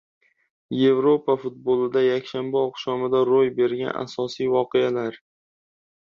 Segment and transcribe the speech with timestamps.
[0.77, 5.21] Yevropa futbolida yakshanba oqshomida ro‘y bergan asosiy voqealar.